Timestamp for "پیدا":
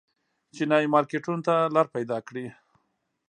1.95-2.17